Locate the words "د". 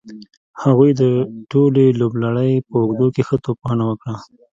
1.01-1.03